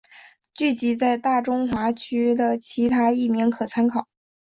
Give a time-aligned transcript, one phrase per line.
[0.55, 4.07] 剧集在大中华区的其他译名可参考。